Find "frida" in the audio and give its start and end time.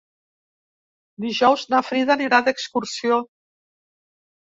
1.91-2.17